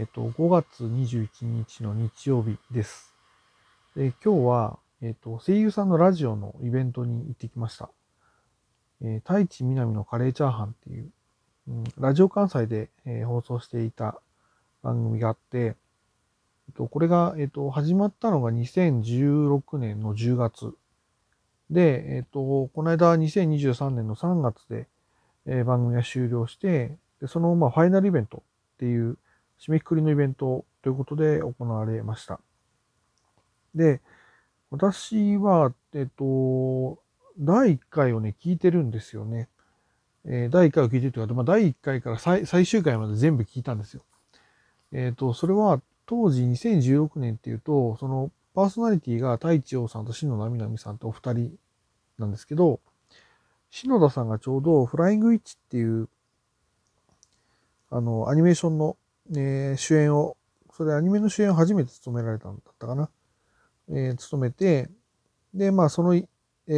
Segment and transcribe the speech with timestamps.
[0.00, 3.14] えっと、5月21日の日曜日です。
[3.94, 7.90] で今日は、えっと、声優さんのラジオのイベントに行ってきました。
[9.02, 11.10] えー、太一みなみのカレーチャーハンっていう、
[11.68, 14.22] うん、ラジオ関西で、えー放送していた
[14.82, 15.74] 番組があって、え
[16.70, 20.72] っと、これが、えっと、始まったのが2016年の10月。
[21.68, 24.88] で、えっと、この間2023年の3月で、
[25.44, 29.18] えー番組が終了して、でその、まあ、ファイナルイベントっていう、
[29.60, 32.40] 締めくくりのイベントということで行われました。
[33.74, 34.00] で、
[34.70, 36.98] 私は、えっと、
[37.38, 39.48] 第1回をね、聞いてるんですよね。
[40.24, 44.02] えー第1回を聞いてるというか、まあ、第1回から最最終回まで全部聞いたんですよ。
[44.92, 51.52] えっ、と、それは当時2016年っていうと、そのパーソナリティが太一洋さんと篠田みなみさんとお二人
[52.18, 52.80] なんですけど、
[53.70, 56.08] 篠田さんがちょうどフライングイッチっていう、
[57.90, 58.96] あの、アニメーションの、
[59.36, 60.36] えー主演を、
[60.72, 63.10] それアニメの主演を初めて務められたんだったかな。
[63.88, 64.90] えー務めて、
[65.54, 66.26] で、まあ、その、え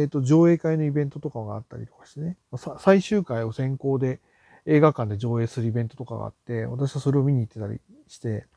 [0.05, 2.37] っ、と、上映会のイベントとかがあったりとかしてね、
[2.79, 4.21] 最終回を先行で
[4.65, 8.47] 映画館で上映するイベントとかがあって、私はそれを見に行ってたりして、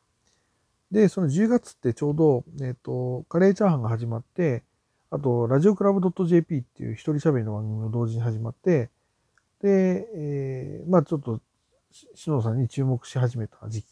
[0.90, 4.62] で、その10月ってちょうど、えっ、と、カレーチャーハンが始まって、
[5.10, 8.90] あと、ラジオクラブ .jp っていう一人喋りの番組も同時に始まって、
[9.60, 11.40] で、えーまあちょっと、
[12.14, 13.86] 篠田さんに注目し始めた時期。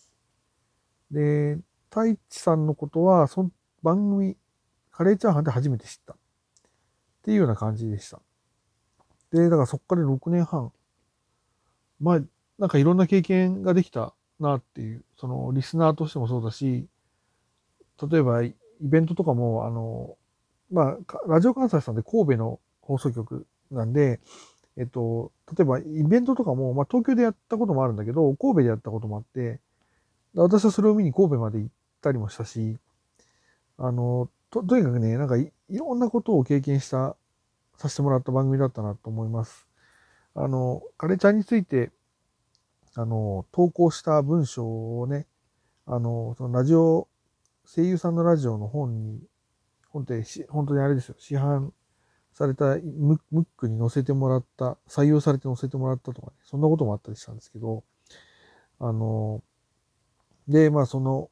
[1.10, 3.50] で、太一さんのことは、その
[3.82, 4.36] 番組、
[4.90, 6.14] カレーチャーハンで初めて知った。
[6.14, 6.16] っ
[7.22, 8.20] ていうような感じでした。
[9.30, 10.72] で、だからそこから6年半。
[12.00, 12.20] まあ、
[12.58, 16.86] なんかいろんな経験ができたなっていう、そのリスナーとしてもそうだし、
[18.10, 20.16] 例えばイベントとかも、あの、
[20.70, 24.20] まあ、ラジオ関西さんで神戸の放送局なんで、
[24.76, 29.60] えっと、例えばイベントとかも、まあ、東京でやったこともあるんだけど、神戸でやったこともあって、
[30.34, 32.76] 私はそれを見に神戸まで行ったりもしたし、
[33.78, 37.16] あの、と、とにかくね、なんかいろんなことを経験した、
[37.76, 39.66] させてもらった番組だったなと思います。
[40.34, 41.90] あの、カレちゃんについて、
[42.94, 45.26] あの、投稿した文章をね、
[45.86, 47.08] あの、そのラジオ、
[47.64, 49.20] 声優さんのラジオの本に、
[49.90, 51.70] 本って、本当にあれですよ、市販
[52.34, 57.84] されたムックに載せてもらった、採用されて載せてもらったとかね、そんなこともあったりしたんですけど、
[58.80, 59.40] あの、
[60.48, 61.30] で、まあその、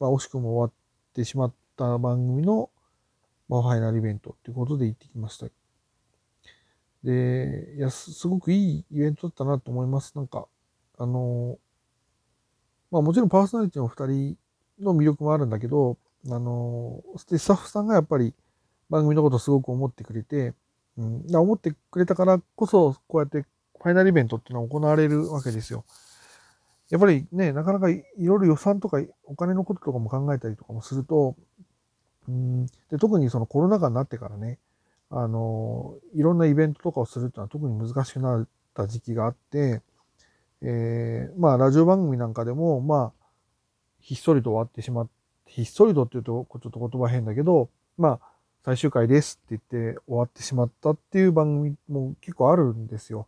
[0.00, 2.68] まあ惜しくも終わってしまった番組の、
[3.48, 5.46] まあファイナルイベントっていうことで行ってきました。
[7.04, 10.14] で、いや、すごくいいイベントだったなと思います。
[10.16, 10.48] なんか、
[10.98, 11.58] あの、
[12.90, 14.36] まあもちろんパーソナリティの二人
[14.80, 15.96] の魅力もあるんだけど、
[16.28, 18.34] あの、スタッフさんがやっぱり
[18.92, 20.52] 番組のことすごく思ってくれて、
[20.98, 25.86] うん、だ思ってくれたからこそ、こうやってファイナルイベントっていうのは行われるわけですよ。
[26.90, 31.36] やっぱりね、なかなかいいろいろ予算とかお金のこととかも考えたりとかもすると、
[32.28, 34.58] うん、で特にそのコロナ禍になってからね、
[35.08, 39.80] あの、いろんなイベントとかをするっていうのは特に難しくなった時期があって、
[40.60, 43.24] えーまあ、ラジオ番組なんかでも、まあ、
[44.00, 45.12] ひっそりと終わってしまって
[45.52, 48.31] ひっそりとっていうと、ちょっと言葉変だけど、まあ、
[48.64, 53.26] 最終回ですって言って終わってしまったっていう番組も結構あるんですよ。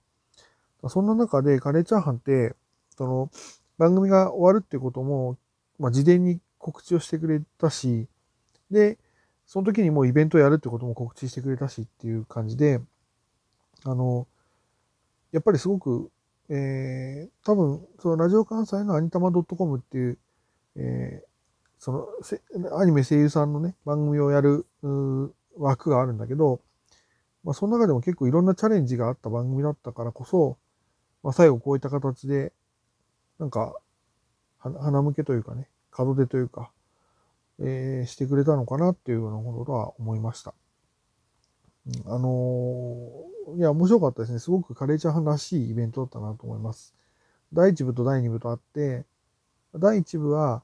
[0.88, 2.54] そんな中で、カレーチャーハンって、
[2.96, 3.30] その、
[3.76, 5.36] 番組が終わるってことも、
[5.78, 8.06] まあ、事前に告知をしてくれたし、
[8.70, 8.98] で、
[9.46, 12.80] その時にもうイベントやるってことも告知してくれたしっていう感じで、
[13.84, 14.28] あの、
[15.32, 16.10] やっぱりすごく、
[16.48, 20.18] えー、多分、そのラジオ関西のアニタマ .com っていう、
[20.76, 21.33] えー
[21.84, 22.40] そのせ
[22.72, 24.64] アニメ声優さんのね、番組をやる
[25.58, 26.62] 枠があるんだけど、
[27.44, 30.56] まあ、その中でも結構いろんなチャレンジがあった番組だったからこそ、
[31.22, 32.54] まあ、最後こういった形で、
[33.38, 33.76] なんか、
[34.56, 36.70] 鼻向けというかね、門出というか、
[37.58, 40.54] えーしてくれたのかなっていうようなことは思いました。
[42.06, 44.38] あのーいや、面白かったですね。
[44.38, 46.94] すごくカレーチャーハンらしいイベントだったなと思います。
[47.52, 49.04] 第1部と第2部とあって、
[49.74, 50.62] 第1部は、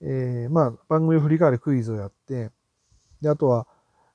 [0.00, 2.50] えーまあ、番組を振り返るクイズをやって、
[3.20, 3.66] で、あとは、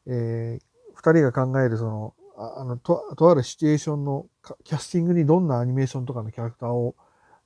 [0.08, 0.64] えー、
[0.94, 4.26] 二人が考えるその、あのと、とあるシチュエーションの
[4.64, 6.96] キャスティングにどんなアニメーションとかのキャラクターを、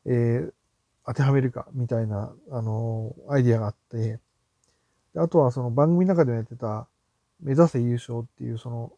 [0.05, 0.53] えー
[1.09, 4.19] 当てはめるか、みたいな、あのーアイディアがあって、
[5.13, 6.89] であとはその番組の中でやってた、
[7.39, 8.91] 目指せ優勝っていう、その、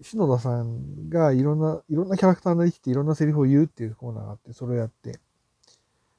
[0.00, 5.20] 篠田さんがいろんな、いろんなキャラクターができていろんなセリフを言うっていうコーナーがあって、それをやって、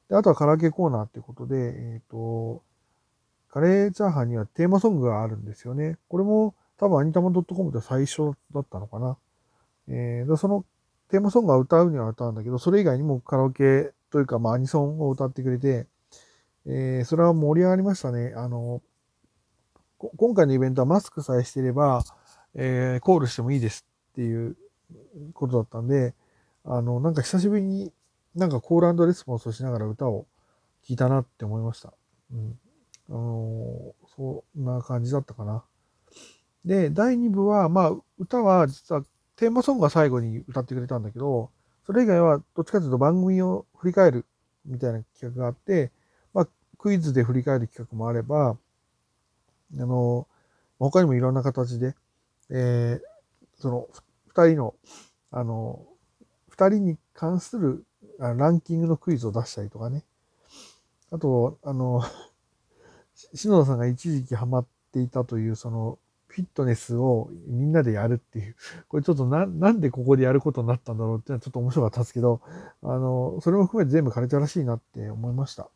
[0.09, 2.63] で、あとはカラオケコーナーってことで、えっ、と、
[3.49, 5.97] カレーチャーハンにはテーマソングがあるんですよね。
[6.07, 9.17] これも多分アニタマ .com で最初だったのかな。
[9.87, 10.65] えーその
[11.09, 15.87] テーマソングは歌うには歌うんだけど、それ以外にもカラオケというか、まあアニソンを歌ってくれて、
[16.67, 18.33] えー、それは盛り上がりましたね。
[18.35, 18.81] あの、
[19.97, 22.03] 今回のイベントはマスクさえしてれば、
[22.53, 24.55] えー、コールしてもいいですっていう
[25.33, 26.13] ことだったんで、
[26.63, 27.91] あの、なんか久しぶりに
[28.35, 30.27] なんかコールレスポンスをしながら歌を
[30.83, 31.93] 聴いたなって思いました。
[32.31, 32.59] うん。
[33.09, 35.63] あのー、そんな感じだったかな。
[36.65, 39.03] で、第2部は、まあ、歌は実は
[39.35, 41.51] テーマソングが最後に歌ってくれたんだけど、
[41.85, 44.25] それ以外はどっちかというと番組を振り返る
[44.65, 45.91] みたいな企画があって、
[46.33, 46.47] まあ、
[46.77, 48.57] クイズで振り返る企画もあれば、
[49.73, 50.27] あの、
[50.77, 51.95] 他にもいろんな形で、
[52.49, 53.87] えー、その、
[54.27, 54.75] 二人の、
[55.31, 55.85] あの、
[56.49, 57.85] 二人に関する
[58.19, 60.03] ランキングのクイズを出したりとかね。
[61.11, 62.03] あと、あの、
[63.33, 68.55] 篠田さんが一時期ハマっていたという、その、フィットネスをみんなでやるっていう、
[68.87, 72.41] これちょっとな、なんでここでやることになったんだろうっていうのはちょっと面白かったんですけど、
[72.83, 75.69] あの、それも含めて全部カルチャーらしいなって思いました。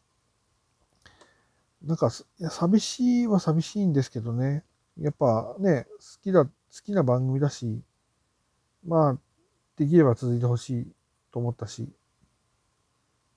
[1.84, 4.64] なんか、いや寂しいは寂しいんですけどね、
[5.00, 6.52] やっぱね、好きだ、好
[6.86, 7.82] きな番組だし、
[8.86, 9.18] まあ、
[9.76, 10.88] できれば続いてほしい
[11.32, 11.90] と思ったし、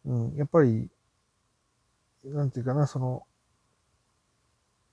[0.06, 0.88] うん、やっぱり、
[2.25, 3.25] なんていうかな、その、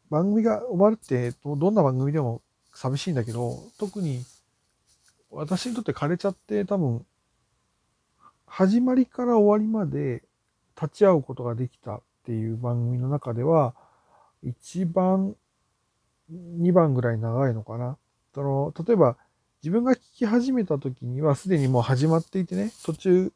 [0.10, 2.42] 番組が終わるってど、んな番組でも
[2.74, 4.24] 寂しいんだけど、特に
[5.34, 7.06] 私にとって枯れちゃって多分、
[8.46, 10.24] 始まりから終わりまで
[10.80, 13.74] 立ち会うことができたっていう番組の中では、
[14.44, 15.36] 一番、
[16.30, 17.98] 二番ぐらい長いのかな。
[18.34, 19.18] その、例えば、
[19.64, 23.34] 自分が聞き始めた時にはすでにもう始まっていてね、途中、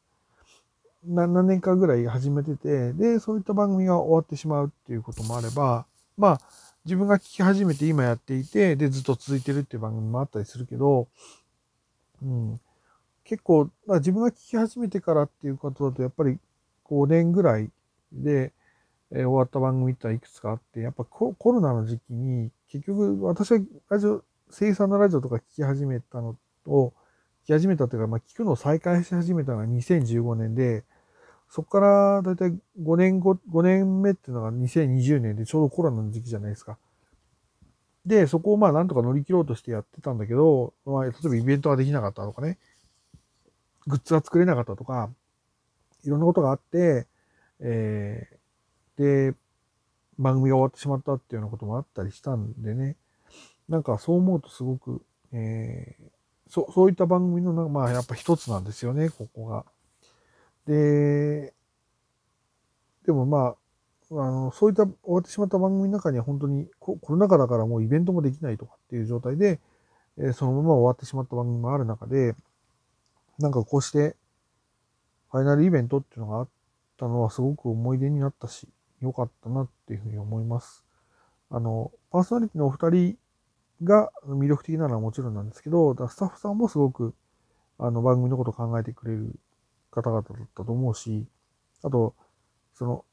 [1.03, 5.85] 何年かぐらい始めてて、で、そういった番組が終わってしまうっていうこともあれば、
[6.17, 6.41] まあ、
[6.85, 11.07] 自分が聞き始めて今やっていて、で、ずっと続いてるっていう番組もあったりするけど、
[12.21, 12.59] うん。
[13.23, 16.39] 結構、まあ自分が聞き始めてからっていうことだと、やっぱり
[16.85, 17.69] 5年ぐらい
[18.11, 18.53] で、
[19.11, 23.59] えー、終わった番組っていくつかあって、やっぱコロナの時期に、結局私は
[23.89, 26.93] ラジオ、生産のラジオとか聞き始めたのと、
[27.47, 30.83] き始めたというか、まあ、聞くのを再開し始めたのが2015年で、
[31.49, 36.77] そこからだいたい5年後、5年目っていうのが2020年でちょうどコロナの時期じゃないですか。
[38.05, 42.57] で、そこをまあなんとか乗り切ろうとしてやってたんだけど、まあ、例えばイベントができなかったとかね、
[43.85, 45.09] グッズが作れなかったとか、
[46.03, 47.07] いろんなことがあって、
[47.61, 49.35] えー、で、
[50.19, 52.97] 番組が終わってしまったっていうようなこともあったりしたんでね、
[53.69, 55.01] なんかそう思うとすごく、
[55.31, 56.16] えー、
[56.49, 59.65] そそういった番組の、まあやっぱ一つなんですよね、ここが。
[60.65, 61.53] で、
[63.05, 63.55] でもま
[64.11, 69.59] あ、あの、そういった終わってしまった番組の中には本当にコロナ禍だからもうイベントもできないとかっていう状態で、
[70.17, 72.35] えそのまま終わってしまった番組もある中で、
[73.39, 74.15] なんかこうして、
[75.31, 76.49] ファイナルイベントっていうのがあっ
[76.97, 78.67] たのはすごく思い出になったし、
[79.01, 80.85] 良かったなっていうふうに思います。
[81.49, 83.17] あの、パーソナリティのお二人
[83.83, 87.13] が魅力的なのはもちろんなんですけど、スタッフさんもすごく
[87.77, 89.39] あの番組のことを考えてくれる
[89.91, 91.27] 方々だったと思うし、
[91.83, 92.15] あと、
[92.73, 93.05] その、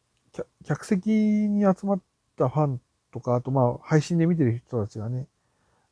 [0.64, 2.02] 客席に集まっ
[2.36, 2.80] たファン
[3.12, 5.26] とか、あとまあ、配信で見てる人たちがね、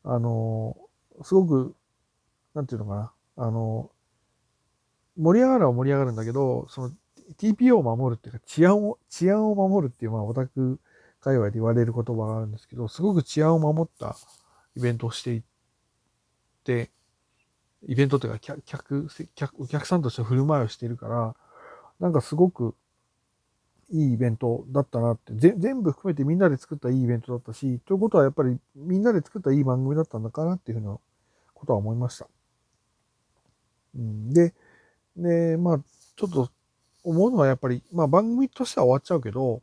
[0.05, 0.77] あの、
[1.23, 1.75] すごく、
[2.55, 3.91] なんていうのかな、あの、
[5.17, 6.91] 盛り上がるは盛り上がるんだけど、その
[7.39, 10.81] TPO を守るっていうか、治安を、治安を守るっていう、まあ、オタク
[11.21, 14.17] 界隈で言われる言葉があるんですけど、すごく治安を守った
[14.77, 15.43] イベントをしていっ
[16.65, 16.91] て、
[17.87, 19.09] イベントというか客、客、
[19.59, 21.35] お客さんとして振る舞いをしているから、
[22.01, 22.75] なんかすごく
[23.91, 30.99] いいイベントだったなって、全部含めてみんなで作ったいいイベントだったし、ということはやっぱりみんなで作ったいい番組だったんだかなっていうふうな
[31.53, 32.27] ことは思いました。
[33.95, 34.55] うん、で、
[35.17, 35.79] で、まあ、
[36.17, 36.51] ちょっと
[37.05, 39.63] 思うのはやっぱり、まあ番組としては終わっちゃうけど、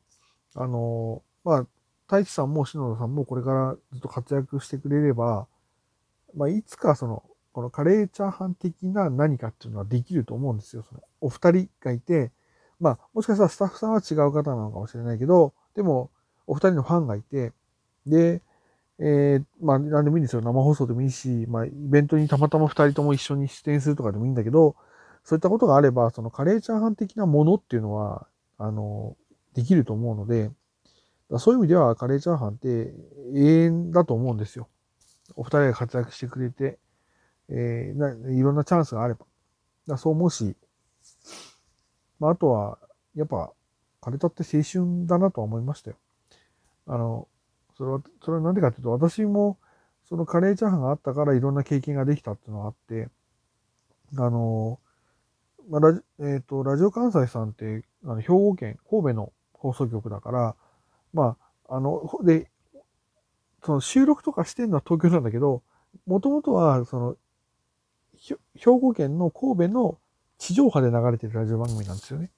[0.56, 1.68] あの、まあ、
[2.10, 5.46] 太一さんも篠田さんもこれからずっと活躍してくれれば、
[6.36, 10.84] まあ、いつかその、このカレーチャーハン的な何かっていうのはできると思うんですよ。
[10.90, 12.32] そのお二人がいて、
[12.80, 16.10] まあ、もしかしたらスタッフさんは違う方なのかもしれないけど、でも、
[16.48, 17.54] お二人のファンがいて、
[18.08, 18.42] で、
[18.98, 20.42] えー、まあ、何でもいいんですよ。
[20.42, 24.76] 生放送でもいいし、まあ、イベントにたまたま二人とも一緒に出演するとかでもいいんだけど、
[25.24, 28.26] そういったことがあれば、そのカレーチャーハン的なものっていうのは、
[28.58, 29.16] あの、
[29.54, 30.50] できると思うので、
[31.38, 32.94] そういう意味ではカレーチャーハンって
[33.36, 34.68] 永遠だと思うんですよ。
[35.36, 36.80] お二人が活躍してくれて、
[37.50, 39.26] えー、ないろんなチャンスがあれば。
[39.88, 40.56] だそう思うし、
[42.20, 42.80] まあ、あとは、
[43.16, 43.52] やっぱ、
[44.02, 45.98] 枯れたって青春だなとは思いましたよ。
[46.88, 47.28] あの、
[47.78, 49.58] それは、それはなんでかっていうと、私も、
[50.06, 53.10] そのカレーチャーハンがあったからいろんな経験ができたっていうのがあって、
[54.18, 54.80] あの、
[55.70, 60.56] まあ、ラジ、えっ、ー、と、ラジオ関西さんって、あの、兵庫県、神戸の放送局だから、
[61.14, 61.38] ま
[61.68, 62.50] あ、あの、で、
[63.64, 65.64] その収録とかしてるのは東京なんだけど、
[66.06, 67.18] もともとは、その、
[68.56, 69.98] 兵庫県の神戸の
[70.38, 72.32] 地上波で流れてるラジオ番組なんですよね。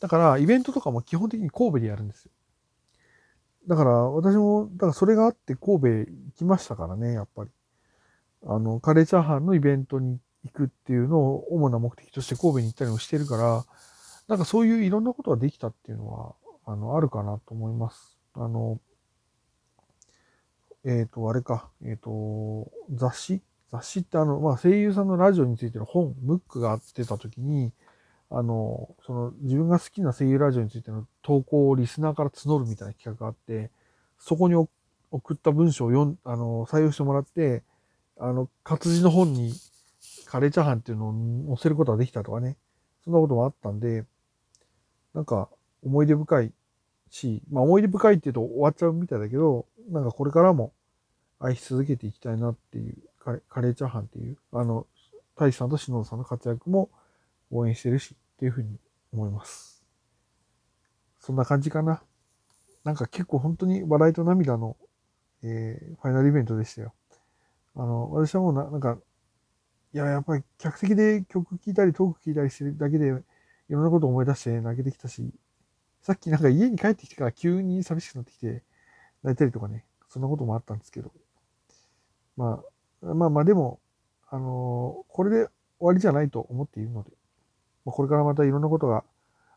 [0.00, 2.30] だから、イベントとかも基本的に神戸でやるんですよ。
[3.66, 6.06] だから、私も、だからそれがあって神戸行
[6.36, 7.50] きましたからね、やっぱり。
[8.46, 13.64] あの、カレーチャーハンのイベントに行くっていうのを主な目的として神戸に行ったりもしてるから、
[14.28, 16.34] なんかそういういろんなことができたっていうのは、
[16.66, 18.18] あの、あるかなと思います。
[18.34, 18.80] あの、
[20.84, 23.42] えっ、ー、と、あれか、えっ、ー、と、雑誌？
[23.70, 27.72] 雑誌ってあの、まあ、声優さんのラジオについての本、ムックが出た時に、
[28.30, 33.70] あの、その自分が好きな声優ラジオについての投稿をリスナーから募るみたいな企画があって、
[34.18, 34.54] そこに
[35.10, 37.62] 送った文章を読ん、あの、採用してもらって、
[38.18, 39.52] あの、活字の本に
[40.26, 42.56] カレーチャーハンっていうのを載せることができたとかね、
[43.04, 44.04] そんなこともあったんで、
[45.14, 45.48] なんか
[45.86, 46.52] 思い出深い
[47.10, 50.72] し、まあ思い出深いって言うと終わっちゃうみたいだけど、なんかこれからも
[51.38, 52.96] 愛し続けていきたいなっていう
[53.48, 54.86] カレーチャーハンっていう、あの、
[55.36, 56.90] 大志さんと篠田さんの活躍も
[57.50, 58.78] 応援してるしっていうふうに
[59.12, 59.84] 思います。
[61.20, 62.02] そんな感じかな。
[62.84, 64.76] なんか結構本当に笑いと涙の、
[65.42, 66.94] えー、ファイナルイベントでしたよ。
[67.74, 68.98] あの、私はもうな、なんか、
[69.92, 73.08] いや、やっぱり客席で曲聴いたりトーク聴いたりしてるだけで、
[73.68, 75.32] いろんなことを思い出して泣けてきたし、
[76.06, 78.62] さっきなんか家に帰ってきてから急に寂しくなってきて、
[79.24, 81.10] 泣いたりとかね、そんなこともあったんですけど、
[82.36, 82.62] ま
[83.02, 83.80] あ、まあまあでも、
[84.30, 87.10] あのー、これで終わりじゃないと思っているので、
[87.84, 89.02] まあ、これからまたいろんなことが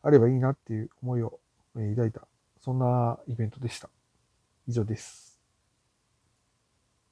[0.01, 1.39] あればいいなっていう思いを
[1.75, 2.27] 抱いた、
[2.59, 3.87] そんなイベントでした。
[4.67, 5.28] 以上です。